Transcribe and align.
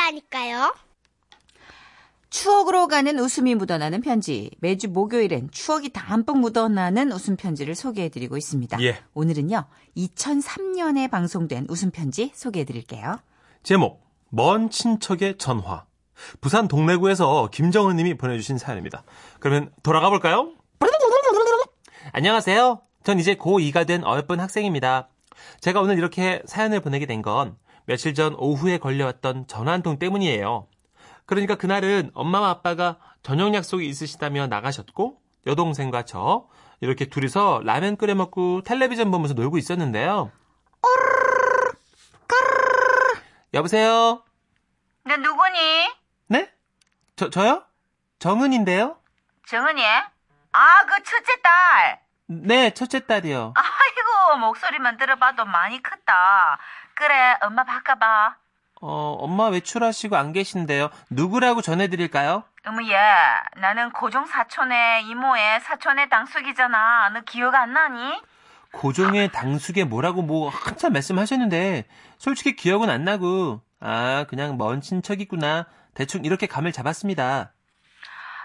편지라니까요. 0.00 0.74
추억으로 2.30 2.86
가는 2.86 3.18
웃음이 3.18 3.54
묻어나는 3.56 4.00
편지. 4.00 4.50
매주 4.60 4.88
목요일엔 4.88 5.50
추억이 5.50 5.90
담뿍 5.90 6.38
묻어나는 6.38 7.12
웃음 7.12 7.36
편지를 7.36 7.74
소개해드리고 7.74 8.36
있습니다. 8.36 8.80
예. 8.82 8.98
오늘은요, 9.14 9.64
2003년에 9.96 11.10
방송된 11.10 11.66
웃음 11.68 11.90
편지 11.90 12.30
소개해드릴게요. 12.34 13.18
제목 13.62 14.02
먼 14.30 14.70
친척의 14.70 15.38
전화. 15.38 15.84
부산 16.40 16.68
동래구에서 16.68 17.48
김정은 17.52 17.96
님이 17.96 18.16
보내주신 18.16 18.58
사연입니다. 18.58 19.04
그러면 19.40 19.72
돌아가 19.82 20.08
볼까요? 20.10 20.52
안녕하세요. 22.12 22.80
전 23.04 23.18
이제 23.18 23.34
고2가 23.34 23.86
된 23.86 24.04
어여쁜 24.04 24.38
학생입니다. 24.40 25.08
제가 25.60 25.80
오늘 25.80 25.96
이렇게 25.98 26.42
사연을 26.46 26.80
보내게 26.80 27.06
된 27.06 27.22
건 27.22 27.56
며칠 27.90 28.14
전 28.14 28.36
오후에 28.38 28.78
걸려왔던 28.78 29.48
전화 29.48 29.72
한 29.72 29.82
통 29.82 29.98
때문이에요. 29.98 30.68
그러니까 31.26 31.56
그날은 31.56 32.12
엄마와 32.14 32.50
아빠가 32.50 32.98
저녁 33.24 33.52
약속이 33.52 33.84
있으시다며 33.88 34.46
나가셨고 34.46 35.20
여동생과 35.48 36.04
저 36.04 36.46
이렇게 36.80 37.06
둘이서 37.06 37.62
라면 37.64 37.96
끓여 37.96 38.14
먹고 38.14 38.62
텔레비전 38.62 39.10
보면서 39.10 39.34
놀고 39.34 39.58
있었는데요. 39.58 40.30
여보세요? 43.54 44.22
너 45.04 45.16
누구니? 45.16 45.90
네? 46.28 46.48
저, 47.16 47.28
저요? 47.28 47.64
정은인데요? 48.20 48.98
정은이? 49.48 49.82
아, 49.82 50.84
그 50.86 51.02
첫째 51.02 51.42
딸. 51.42 52.00
네, 52.28 52.70
첫째 52.70 53.04
딸이요. 53.04 53.54
아 53.56 53.60
이고, 54.30 54.36
목소리만 54.36 54.96
들어봐도 54.96 55.44
많이 55.44 55.82
컸다. 55.82 56.58
그래, 56.94 57.36
엄마 57.42 57.64
바꿔봐. 57.64 58.36
어, 58.82 59.16
엄마 59.18 59.48
외출하시고 59.48 60.16
안 60.16 60.32
계신데요. 60.32 60.90
누구라고 61.10 61.60
전해드릴까요? 61.60 62.44
어머, 62.66 62.82
얘, 62.84 62.96
나는 63.56 63.90
고종 63.90 64.26
사촌의 64.26 65.06
이모의 65.06 65.60
사촌의 65.60 66.08
당숙이잖아. 66.08 67.10
너 67.10 67.20
기억 67.22 67.54
안 67.54 67.72
나니? 67.72 68.22
고종의 68.72 69.32
당숙에 69.32 69.84
뭐라고 69.84 70.22
뭐 70.22 70.48
한참 70.48 70.92
말씀하셨는데, 70.92 71.86
솔직히 72.18 72.54
기억은 72.54 72.88
안 72.88 73.04
나고, 73.04 73.60
아, 73.80 74.26
그냥 74.28 74.56
먼 74.56 74.80
친척이구나. 74.80 75.66
대충 75.94 76.24
이렇게 76.24 76.46
감을 76.46 76.70
잡았습니다. 76.70 77.52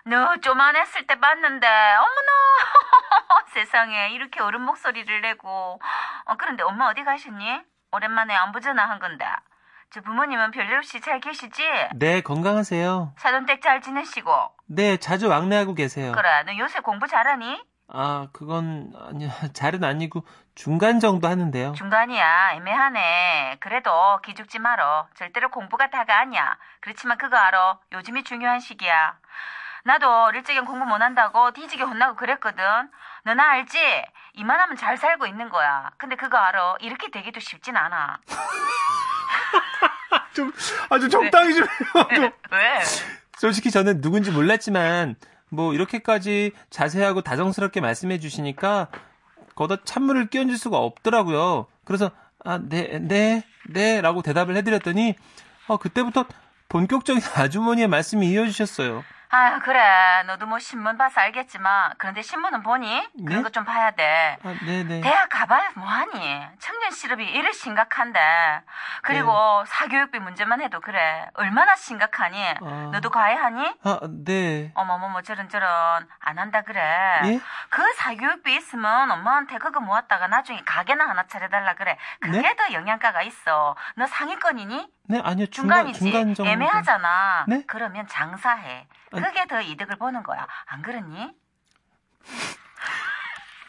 너 0.05 0.35
쪼만했을 0.41 1.05
때 1.05 1.19
봤는데, 1.19 1.67
어머나! 1.67 2.31
세상에, 3.53 4.09
이렇게 4.09 4.41
어른 4.41 4.61
목소리를 4.61 5.21
내고. 5.21 5.79
어, 6.25 6.35
그런데 6.37 6.63
엄마 6.63 6.87
어디 6.89 7.03
가셨니? 7.03 7.61
오랜만에 7.91 8.33
안부 8.35 8.61
전화한 8.61 8.99
건데. 8.99 9.25
저 9.91 10.01
부모님은 10.01 10.51
별일 10.51 10.75
없이 10.77 10.99
잘 10.99 11.19
계시지? 11.19 11.63
네, 11.95 12.21
건강하세요. 12.21 13.13
사돈댁 13.17 13.61
잘 13.61 13.81
지내시고. 13.81 14.31
네, 14.67 14.97
자주 14.97 15.29
왕래하고 15.29 15.73
계세요. 15.75 16.11
그래, 16.11 16.43
너 16.43 16.57
요새 16.57 16.79
공부 16.81 17.07
잘하니? 17.07 17.63
아, 17.87 18.27
그건, 18.33 18.91
아니요, 18.97 19.29
잘은 19.53 19.83
아니고, 19.83 20.25
중간 20.55 20.99
정도 20.99 21.27
하는데요. 21.27 21.73
중간이야, 21.73 22.53
애매하네. 22.55 23.57
그래도 23.59 23.91
기죽지 24.23 24.59
말어. 24.59 25.07
절대로 25.15 25.49
공부가 25.49 25.89
다가 25.89 26.19
아니야. 26.19 26.57
그렇지만 26.81 27.17
그거 27.17 27.37
알아. 27.37 27.77
요즘이 27.93 28.23
중요한 28.23 28.59
시기야. 28.59 29.17
나도 29.85 30.31
적엔 30.43 30.65
공부 30.65 30.83
못한다고 30.85 31.51
뒤지게 31.51 31.83
혼나고 31.83 32.15
그랬거든. 32.15 32.63
너나 33.23 33.51
알지? 33.51 33.77
이만하면 34.33 34.77
잘 34.77 34.97
살고 34.97 35.27
있는 35.27 35.49
거야. 35.49 35.91
근데 35.97 36.15
그거 36.15 36.37
알아. 36.37 36.77
이렇게 36.81 37.11
되기도 37.11 37.39
쉽진 37.39 37.77
않아. 37.77 38.17
좀, 40.33 40.51
아주 40.89 41.07
적당히 41.07 41.53
좀 41.53 41.65
해요. 41.65 42.31
왜? 42.51 42.79
솔직히 43.37 43.69
저는 43.69 44.01
누군지 44.01 44.31
몰랐지만 44.31 45.15
뭐 45.49 45.75
이렇게까지 45.75 46.53
자세하고 46.71 47.21
다정스럽게 47.21 47.79
말씀해 47.79 48.17
주시니까 48.19 48.87
거기다 49.53 49.83
찬물을 49.85 50.29
끼얹을 50.29 50.57
수가 50.57 50.79
없더라고요. 50.79 51.67
그래서 51.85 52.09
아, 52.43 52.59
네, 52.59 52.97
네, 52.99 53.43
네 53.69 54.01
라고 54.01 54.23
대답을 54.23 54.55
해드렸더니 54.57 55.13
어, 55.67 55.77
그때부터 55.77 56.25
본격적인 56.69 57.21
아주머니의 57.37 57.87
말씀이 57.87 58.27
이어지셨어요. 58.27 59.03
아유, 59.35 59.59
그래. 59.61 60.23
너도 60.27 60.45
뭐 60.45 60.59
신문 60.59 60.97
봐서 60.97 61.19
알겠지만. 61.19 61.95
그런데 61.97 62.21
신문은 62.21 62.63
보니? 62.63 63.05
그런 63.25 63.39
네? 63.39 63.41
거좀 63.43 63.65
봐야 63.65 63.91
돼. 63.91 64.37
아, 64.41 64.55
네네. 64.65 65.01
대학 65.01 65.27
가봐야 65.27 65.71
뭐하니? 65.75 66.47
청년 66.59 66.91
실업이 66.91 67.25
이래 67.25 67.51
심각한데. 67.51 68.19
그리고 69.01 69.65
사교육비 69.67 70.19
문제만 70.19 70.61
해도 70.61 70.79
그래. 70.79 71.27
얼마나 71.33 71.75
심각하니? 71.75 72.41
아. 72.61 72.89
너도 72.93 73.09
과외하니? 73.09 73.75
아, 73.83 73.99
네. 74.23 74.71
어머머머 74.73 75.21
저런 75.21 75.49
저런 75.49 76.07
안 76.21 76.37
한다 76.39 76.61
그래. 76.61 76.79
예? 77.25 77.39
그 77.69 77.93
사교육비 77.97 78.55
있으면 78.55 79.11
엄마한테 79.11 79.57
그거 79.57 79.81
모았다가 79.81 80.27
나중에 80.27 80.61
가게나 80.65 81.09
하나 81.09 81.23
차려달라 81.27 81.73
그래. 81.73 81.97
그게 82.21 82.41
네? 82.41 82.55
더 82.55 82.71
영양가가 82.71 83.21
있어. 83.23 83.75
너 83.97 84.05
상위권이니? 84.07 84.94
네, 85.07 85.19
아니요. 85.23 85.45
중간, 85.47 85.93
중간이지. 85.93 85.99
중간 85.99 86.33
정도. 86.33 86.51
애매하잖아. 86.51 87.45
네? 87.47 87.63
그러면 87.67 88.07
장사해. 88.07 88.87
그게 89.11 89.45
더 89.47 89.61
이득을 89.61 89.97
보는 89.97 90.23
거야. 90.23 90.47
안 90.65 90.81
그렇니? 90.81 91.31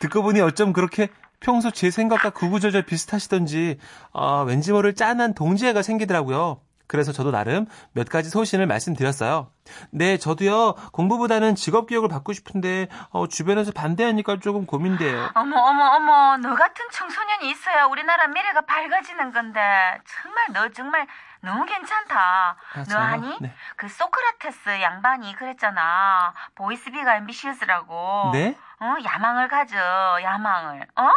듣고 0.00 0.22
보니 0.22 0.40
어쩜 0.40 0.72
그렇게 0.72 1.08
평소 1.40 1.70
제 1.70 1.90
생각과 1.90 2.30
구구절절 2.30 2.82
비슷하시던지 2.82 3.78
아, 4.12 4.44
왠지 4.46 4.72
모를 4.72 4.94
짠한 4.94 5.34
동지애가 5.34 5.82
생기더라고요. 5.82 6.60
그래서 6.86 7.12
저도 7.12 7.30
나름 7.30 7.66
몇 7.92 8.08
가지 8.08 8.30
소신을 8.30 8.66
말씀드렸어요. 8.66 9.50
네, 9.90 10.16
저도요 10.16 10.74
공부보다는 10.92 11.54
직업 11.54 11.86
교육을 11.88 12.08
받고 12.08 12.32
싶은데 12.32 12.88
어, 13.10 13.26
주변에서 13.26 13.72
반대하니까 13.72 14.38
조금 14.40 14.66
고민돼요. 14.66 15.28
어머 15.34 15.58
어머 15.58 15.84
어머 15.86 16.36
너 16.38 16.54
같은 16.54 16.84
청소년이 16.92 17.50
있어야 17.50 17.86
우리나라 17.86 18.28
미래가 18.28 18.60
밝아지는 18.62 19.32
건데 19.32 19.60
정말 20.04 20.44
너 20.52 20.68
정말 20.70 21.06
너무 21.40 21.64
괜찮다. 21.64 22.56
아, 22.74 22.84
너? 22.88 22.96
아니? 22.98 23.36
네. 23.40 23.52
그 23.76 23.88
소크라테스 23.88 24.80
양반이 24.80 25.34
그랬잖아. 25.34 26.32
보이스비가 26.54 27.16
앰비시어스라고. 27.16 28.30
네? 28.32 28.56
어 28.80 28.94
야망을 29.04 29.48
가져 29.48 29.76
야망을. 30.22 30.86
어? 30.96 31.10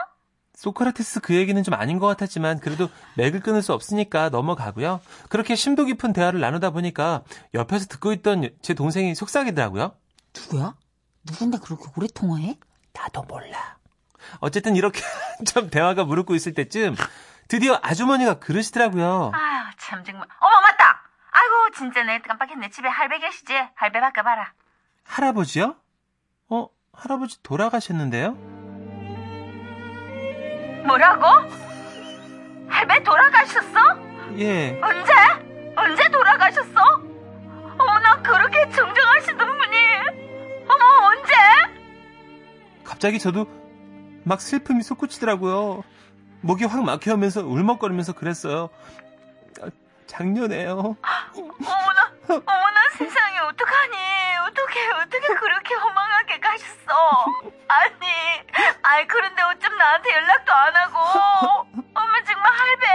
소크라테스 0.59 1.21
그 1.21 1.35
얘기는 1.35 1.61
좀 1.63 1.73
아닌 1.73 1.99
것 1.99 2.07
같았지만 2.07 2.59
그래도 2.59 2.89
맥을 3.15 3.39
끊을 3.39 3.61
수 3.61 3.71
없으니까 3.71 4.27
넘어가고요. 4.27 4.99
그렇게 5.29 5.55
심도 5.55 5.85
깊은 5.85 6.11
대화를 6.11 6.41
나누다 6.41 6.71
보니까 6.71 7.23
옆에서 7.53 7.85
듣고 7.87 8.11
있던 8.11 8.49
제 8.61 8.73
동생이 8.73 9.15
속삭이더라고요. 9.15 9.93
누구야? 10.35 10.75
누군데 11.23 11.59
그렇게 11.63 11.85
오래 11.95 12.07
통화해? 12.13 12.57
나도 12.91 13.23
몰라. 13.23 13.77
어쨌든 14.41 14.75
이렇게 14.75 14.99
좀 15.47 15.69
대화가 15.69 16.03
무르고 16.03 16.35
있을 16.35 16.53
때쯤 16.53 16.97
드디어 17.47 17.79
아주머니가 17.81 18.39
그러시더라고요. 18.39 19.31
아유 19.33 19.63
참 19.79 20.03
정말. 20.03 20.27
어머 20.41 20.59
맞다. 20.59 21.03
아이고 21.31 21.71
진짜 21.77 22.03
내 22.03 22.19
깜빡했네. 22.19 22.69
집에 22.71 22.89
할배 22.89 23.19
계시지? 23.19 23.53
할배 23.75 24.01
바꿔봐라. 24.01 24.51
할아버지요? 25.05 25.77
어, 26.49 26.67
할아버지 26.91 27.41
돌아가셨는데요? 27.43 28.58
뭐라고? 30.85 31.25
할배 32.67 33.03
돌아가셨어? 33.03 33.79
예. 34.37 34.79
언제? 34.81 35.13
언제 35.75 36.09
돌아가셨어? 36.09 36.81
어머나 37.77 38.21
그렇게 38.21 38.69
정정하시던 38.69 39.37
분이 39.37 39.77
어머 40.67 41.07
언제? 41.07 41.33
갑자기 42.83 43.19
저도 43.19 43.47
막 44.23 44.41
슬픔이 44.41 44.83
솟구치더라고요. 44.83 45.83
목이 46.41 46.65
확 46.65 46.83
막혀오면서 46.83 47.45
울먹거리면서 47.45 48.13
그랬어요. 48.13 48.69
아, 50.09 50.17
작년에요. 50.17 50.95
어머나 51.05 52.11
어머나 52.27 52.89
세상에 52.97 53.39
어떡하니 53.39 53.97
어떻게 54.47 54.91
어떻게 54.91 55.27
그렇게 55.35 55.75
허망하게 55.75 56.39
가셨어 56.39 57.25
아니 57.67 58.07
아이 58.83 59.07
그런데 59.07 59.41
어쩜 59.43 59.75
나한테 59.77 60.13
연락도 60.13 60.51
안 60.53 60.75
하고 60.75 60.97
어머 61.93 62.23
정말 62.25 62.51
할배 62.53 62.87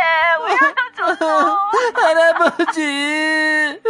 왜 0.44 0.56
안 0.60 0.74
와줬어 0.76 1.70
할아버지! 1.94 3.80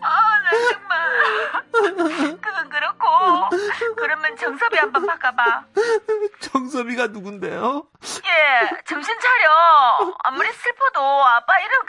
아나 0.00 0.50
정말 0.70 2.40
그건 2.40 2.68
그렇고 2.68 3.06
그러면 3.96 4.36
정섭이 4.36 4.78
한번 4.78 5.06
바꿔봐 5.06 5.64
정섭이가 6.40 7.08
누군데요? 7.08 7.86
예, 8.26 8.70
정신 8.84 9.14
차려. 9.18 10.14
아무리 10.24 10.50
슬퍼도 10.52 11.00
아빠 11.26 11.58
이름 11.60 11.84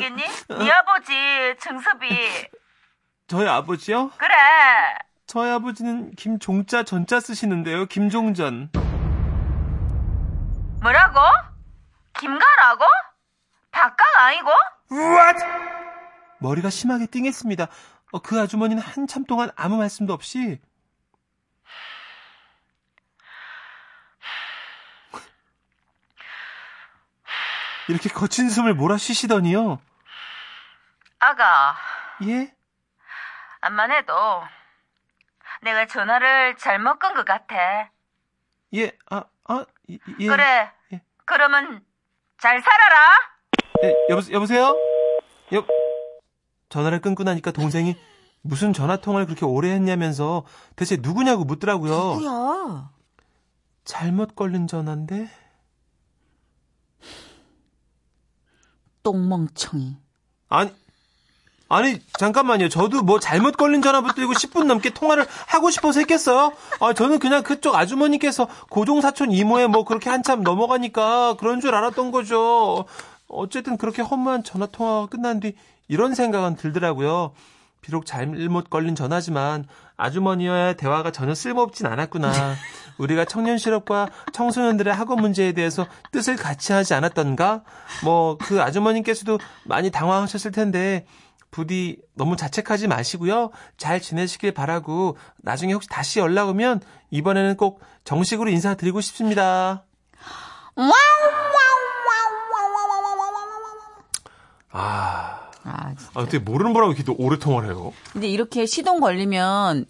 되겠니? 0.00 0.22
네 0.58 0.70
아버지, 0.70 1.12
정섭이. 1.60 2.48
저희 3.28 3.46
아버지요? 3.48 4.10
그래. 4.16 4.34
저희 5.26 5.50
아버지는 5.50 6.12
김종자 6.14 6.84
전자 6.84 7.18
쓰시는데요. 7.20 7.86
김종전. 7.86 8.70
뭐라고? 10.82 11.20
김가라고? 12.20 12.84
박강 13.72 14.06
아니고? 14.16 14.50
What? 14.92 15.44
머리가 16.38 16.70
심하게 16.70 17.06
띵했습니다. 17.06 17.66
어, 18.12 18.18
그 18.20 18.40
아주머니는 18.40 18.82
한참 18.82 19.24
동안 19.24 19.50
아무 19.56 19.76
말씀도 19.78 20.12
없이 20.12 20.60
이렇게 27.88 28.08
거친 28.08 28.48
숨을 28.50 28.74
몰아쉬시더니요. 28.74 29.80
아가, 31.18 31.76
예? 32.26 32.52
암만 33.60 33.90
해도 33.92 34.14
내가 35.62 35.86
전화를 35.86 36.56
잘못 36.56 36.98
건 36.98 37.14
것 37.14 37.24
같아. 37.24 37.90
예, 38.74 38.92
아, 39.10 39.24
아, 39.44 39.64
예. 39.90 39.98
예. 40.20 40.26
그래. 40.26 40.70
예. 40.92 41.00
그러면 41.24 41.84
잘 42.38 42.60
살아라. 42.60 42.96
예, 43.84 43.94
여보, 44.10 44.20
여보세요? 44.32 44.76
여, 45.54 45.64
전화를 46.68 47.00
끊고 47.00 47.22
나니까 47.22 47.52
동생이 47.52 47.96
무슨 48.42 48.72
전화 48.72 48.96
통화를 48.96 49.26
그렇게 49.26 49.44
오래 49.46 49.70
했냐면서 49.70 50.44
대체 50.76 50.96
누구냐고 51.00 51.44
묻더라고요. 51.44 52.14
뭐야? 52.20 52.90
잘못 53.84 54.34
걸린 54.36 54.66
전화인데? 54.66 55.30
똥멍청이. 59.06 59.94
아니, 60.48 60.70
아니, 61.68 62.00
잠깐만요. 62.18 62.68
저도 62.68 63.02
뭐 63.02 63.20
잘못 63.20 63.56
걸린 63.56 63.80
전화부터 63.80 64.14
들고 64.14 64.32
10분 64.32 64.64
넘게 64.64 64.90
통화를 64.90 65.26
하고 65.46 65.70
싶어서 65.70 66.00
했겠어요? 66.00 66.52
아, 66.80 66.92
저는 66.92 67.20
그냥 67.20 67.44
그쪽 67.44 67.76
아주머니께서 67.76 68.48
고종사촌 68.68 69.30
이모에 69.30 69.68
뭐 69.68 69.84
그렇게 69.84 70.10
한참 70.10 70.42
넘어가니까 70.42 71.34
그런 71.34 71.60
줄 71.60 71.72
알았던 71.76 72.10
거죠. 72.10 72.84
어쨌든 73.28 73.76
그렇게 73.76 74.02
허무한 74.02 74.42
전화 74.42 74.66
통화가 74.66 75.06
끝난 75.06 75.38
뒤 75.38 75.54
이런 75.86 76.16
생각은 76.16 76.56
들더라고요. 76.56 77.32
비록 77.86 78.04
잘못 78.04 78.68
걸린 78.68 78.96
전화지만 78.96 79.64
아주머니와의 79.96 80.76
대화가 80.76 81.12
전혀 81.12 81.36
쓸모없진 81.36 81.86
않았구나. 81.86 82.32
우리가 82.98 83.24
청년 83.24 83.58
실업과 83.58 84.08
청소년들의 84.32 84.92
학업 84.92 85.20
문제에 85.20 85.52
대해서 85.52 85.86
뜻을 86.10 86.34
같이 86.34 86.72
하지 86.72 86.94
않았던가? 86.94 87.62
뭐 88.04 88.38
그 88.38 88.60
아주머니께서도 88.60 89.38
많이 89.64 89.90
당황하셨을 89.92 90.50
텐데 90.50 91.06
부디 91.52 92.00
너무 92.16 92.34
자책하지 92.36 92.88
마시고요. 92.88 93.50
잘 93.76 94.00
지내시길 94.00 94.52
바라고 94.52 95.16
나중에 95.38 95.72
혹시 95.72 95.88
다시 95.88 96.18
연락 96.18 96.48
오면 96.48 96.80
이번에는 97.10 97.56
꼭 97.56 97.80
정식으로 98.02 98.50
인사드리고 98.50 99.00
싶습니다. 99.00 99.84
아, 104.72 105.45
아, 105.66 105.94
진짜. 105.94 106.10
아 106.14 106.20
어떻게 106.22 106.38
모르는 106.38 106.72
분하고 106.72 106.92
이렇게 106.92 107.02
또 107.04 107.14
오래 107.18 107.38
통화를 107.38 107.70
해요? 107.70 107.92
근데 108.12 108.28
이렇게 108.28 108.66
시동 108.66 109.00
걸리면 109.00 109.86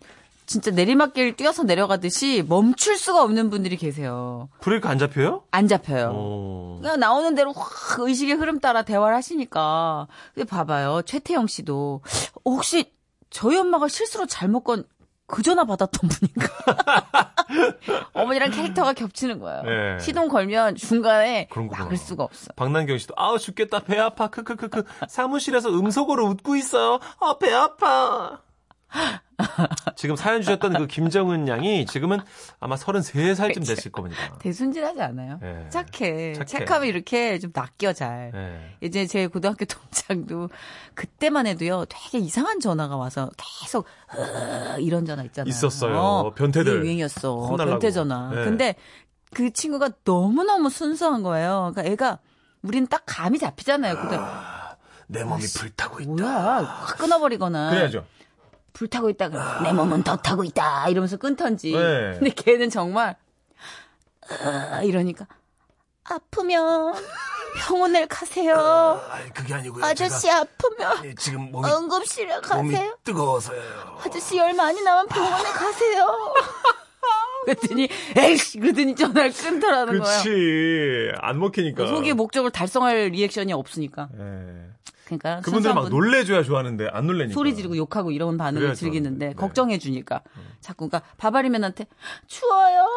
진짜 0.47 0.71
내리막길 0.71 1.37
뛰어서 1.37 1.65
내려가듯이 1.65 2.45
멈출 2.49 2.97
수가 2.97 3.23
없는 3.23 3.51
분들이 3.51 3.77
계세요. 3.77 4.49
브레이크 4.61 4.89
안 4.89 4.97
잡혀요? 4.99 5.43
안 5.51 5.67
잡혀요. 5.69 6.11
어. 6.15 6.79
그냥 6.81 7.01
나오는 7.01 7.35
대로 7.35 7.53
확 7.53 7.99
의식의 8.01 8.37
흐름 8.37 8.61
따라 8.61 8.83
대화를 8.83 9.17
하시니까. 9.17 10.07
근데 10.35 10.49
봐봐요. 10.49 11.03
최태영 11.03 11.49
씨도 11.49 12.01
혹시 12.45 12.93
저희 13.29 13.57
엄마가 13.59 13.89
실수로 13.89 14.27
잘못 14.27 14.61
건 14.61 14.85
그 15.27 15.43
전화 15.43 15.65
받았던 15.65 16.09
분인가? 16.09 16.49
어머니랑 18.15 18.51
캐릭터가 18.51 18.93
겹치는 18.93 19.39
거예요. 19.41 19.63
네. 19.63 19.99
시동 19.99 20.29
걸면 20.29 20.77
중간에. 20.77 21.49
막을 21.55 21.97
수가 21.97 22.25
없어. 22.25 22.53
박난경 22.57 22.99
씨도 22.99 23.15
아우 23.17 23.39
죽겠다 23.39 23.81
배 23.81 23.99
아파 23.99 24.29
크크크크 24.29 24.85
사무실에서 25.09 25.71
음속으로 25.71 26.27
웃고 26.27 26.57
있어요 26.57 26.99
아배 27.21 27.53
아파 27.53 28.41
지금 29.97 30.17
사연 30.17 30.43
주셨던 30.43 30.75
그 30.75 30.87
김정은 30.87 31.49
양이 31.49 31.87
지금은 31.87 32.21
아마 32.61 32.75
33살쯤 32.77 33.67
됐을 33.67 33.93
겁니다 33.93 34.37
대순진하지 34.39 35.01
않아요? 35.03 35.39
네. 35.41 35.69
착해. 35.71 36.33
착해. 36.35 36.45
착하면 36.47 36.89
이렇게 36.89 37.39
좀 37.39 37.53
낚여 37.53 37.93
잘. 37.93 38.31
네. 38.33 38.77
이제 38.81 39.07
제 39.07 39.27
고등학교 39.27 39.65
동창도 39.67 40.49
그때만 40.95 41.47
해도요 41.47 41.85
되게 41.89 42.19
이상한 42.19 42.61
전화가 42.61 42.97
와서 42.97 43.31
계속 43.37 43.87
으, 44.17 44.81
이런 44.81 45.05
전화 45.05 45.23
있잖아요. 45.25 45.49
있었어요. 45.49 46.33
변태들. 46.35 46.73
그게 46.73 46.85
유행이었어. 46.87 47.37
혼나려고. 47.37 47.71
변태 47.79 47.91
전화. 47.91 48.31
네. 48.31 48.45
근데 48.45 48.75
그 49.35 49.53
친구가 49.53 49.91
너무너무 50.05 50.71
순수한 50.71 51.23
거예요. 51.23 51.73
그러니까 51.75 51.93
애가 51.93 52.19
우리는 52.63 52.87
딱 52.89 53.03
감이 53.07 53.39
잡히잖아요. 53.39 53.97
근데 53.97 54.19
내 55.09 55.25
몸이 55.25 55.43
불타고 55.57 56.01
있다 56.01 56.11
뭐야 56.11 56.35
확 56.65 56.99
끊어버리거나 56.99 57.71
그래야죠 57.71 58.05
불타고 58.77 59.09
있다 59.09 59.31
그러면 59.31 59.63
내 59.63 59.73
몸은 59.73 60.03
더 60.03 60.17
타고 60.17 60.45
있다 60.45 60.89
이러면서 60.91 61.17
끊던지. 61.17 61.73
네. 61.73 62.19
근데 62.19 62.31
걔는 62.31 62.69
정말 62.69 63.17
으, 64.31 64.85
이러니까 64.85 65.27
아프면 66.05 66.95
병원을 67.59 68.07
가세요. 68.07 69.01
아니 69.11 69.33
그게 69.33 69.55
아니고요 69.55 69.83
아저씨 69.83 70.31
아프면 70.31 71.15
지금 71.19 71.51
몸 71.51 71.65
응급실에 71.65 72.41
가세요. 72.41 72.97
뜨거워서요 73.03 73.99
아저씨 74.05 74.37
열 74.37 74.53
많이 74.53 74.83
나면 74.83 75.07
병원에 75.09 75.51
가세요. 75.51 76.35
그랬더니 77.47 77.89
에이씨 78.17 78.59
그러더니 78.59 78.95
전화를 78.95 79.33
끊더라는 79.33 79.99
거예요. 80.01 80.19
그치 80.19 81.13
안 81.21 81.39
먹히니까 81.39 81.87
속의 81.87 82.15
목적을 82.15 82.51
달성할 82.51 83.09
리액션이 83.09 83.53
없으니까. 83.53 84.09
예. 84.19 84.67
그러니까 85.07 85.41
그분들 85.41 85.73
막 85.73 85.89
놀래줘야 85.89 86.43
좋아하는데 86.43 86.89
안 86.91 87.07
놀래니까 87.07 87.35
소리 87.35 87.55
지르고 87.55 87.77
욕하고 87.77 88.11
이런 88.11 88.37
반응을. 88.37 88.75
즐기는데 88.75 89.29
네. 89.29 89.35
걱정해 89.35 89.79
주니까 89.79 90.23
자꾸 90.61 90.89
그러니까 90.89 91.09
바바리맨한테 91.17 91.87
추워요. 92.27 92.89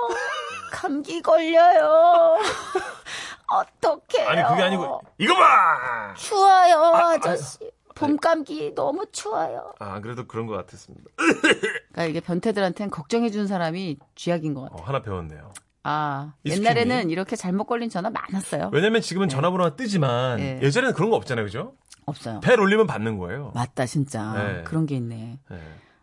감기 0.71 1.21
걸려요. 1.21 2.37
어떡해요. 3.51 4.27
아니 4.27 4.43
그게 4.43 4.63
아니고 4.63 5.01
이거 5.19 5.35
봐 5.35 6.13
추워요, 6.15 6.75
아, 6.95 7.11
아저씨. 7.13 7.57
봄 7.95 8.17
감기 8.17 8.73
너무 8.75 9.05
추워요. 9.11 9.73
아, 9.79 9.99
그래도 10.01 10.25
그런 10.27 10.47
것 10.47 10.53
같았습니다. 10.55 11.09
그러니까 11.17 12.05
이게 12.05 12.19
변태들한테는 12.19 12.89
걱정해 12.91 13.29
주는 13.29 13.47
사람이 13.47 13.97
쥐약인 14.15 14.53
것 14.53 14.61
같아요. 14.61 14.79
어, 14.79 14.83
하나 14.85 15.01
배웠네요. 15.01 15.51
아? 15.83 16.33
옛날에는 16.45 17.09
이렇게 17.09 17.35
잘못 17.35 17.65
걸린 17.65 17.89
전화 17.89 18.09
많았어요. 18.09 18.69
왜냐면 18.73 19.01
지금은 19.01 19.29
전화번호가 19.29 19.75
뜨지만 19.75 20.37
네. 20.37 20.59
예전에는 20.61 20.93
그런 20.93 21.09
거 21.09 21.15
없잖아요, 21.15 21.45
그죠? 21.45 21.73
없어요. 22.05 22.39
벨 22.41 22.59
올리면 22.59 22.87
받는 22.87 23.17
거예요. 23.17 23.51
맞다, 23.53 23.85
진짜. 23.85 24.33
네. 24.33 24.63
그런 24.63 24.85
게 24.85 24.95
있네. 24.95 25.39
네. 25.49 25.59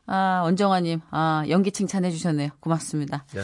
아, 0.06 0.40
원정아님, 0.44 1.00
아, 1.10 1.44
연기 1.48 1.72
칭찬해 1.72 2.10
주셨네요. 2.10 2.50
고맙습니다. 2.60 3.24
네. 3.32 3.40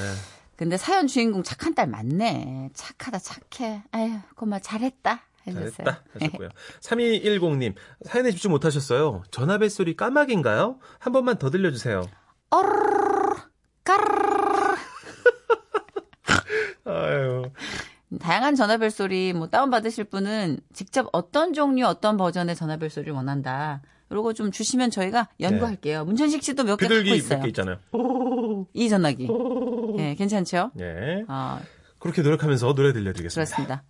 근데 0.56 0.76
사연 0.76 1.06
주인공 1.08 1.42
착한 1.42 1.74
딸 1.74 1.88
맞네. 1.88 2.70
착하다, 2.74 3.18
착해. 3.18 3.82
아유, 3.90 4.18
고마, 4.36 4.60
잘했다. 4.60 5.20
해주세요. 5.46 5.70
잘했다 5.70 6.04
하셨고요. 6.14 6.48
3210님 6.80 7.74
사연에 8.02 8.30
집중 8.30 8.50
못하셨어요. 8.52 9.22
전화벨 9.30 9.70
소리 9.70 9.96
까마귀인가요? 9.96 10.78
한 10.98 11.12
번만 11.12 11.38
더 11.38 11.50
들려주세요. 11.50 12.02
아유 16.84 17.44
다양한 18.20 18.54
전화벨 18.54 18.90
소리 18.90 19.32
뭐 19.32 19.48
다운 19.48 19.70
받으실 19.70 20.04
분은 20.04 20.58
직접 20.74 21.08
어떤 21.12 21.52
종류 21.54 21.86
어떤 21.86 22.16
버전의 22.16 22.56
전화벨 22.56 22.90
소리를 22.90 23.12
원한다. 23.14 23.80
이러고 24.10 24.34
좀 24.34 24.50
주시면 24.50 24.90
저희가 24.90 25.28
연구할게요. 25.40 26.04
문천식 26.04 26.42
씨도 26.42 26.64
몇 26.64 26.76
개 26.76 26.86
갖고 26.86 27.02
있어요. 27.14 27.40
개 27.40 27.48
있잖아요. 27.48 27.78
이 28.74 28.90
전화기. 28.90 29.26
예, 29.98 30.14
괜찮죠? 30.14 30.72
예. 30.80 31.24
아, 31.28 31.60
그렇게 31.98 32.20
노력하면서 32.20 32.74
노래 32.74 32.92
들려드리겠습니다. 32.92 33.34
그렇습니다. 33.56 33.82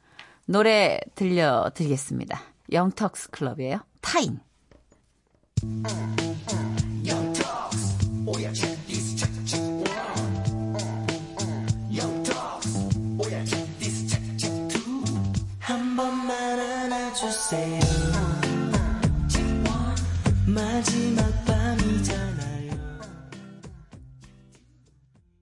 노래 0.52 1.00
들려드리겠습니다. 1.14 2.38
영턱스 2.71 3.30
클럽이에요. 3.30 3.78
타인. 4.02 4.38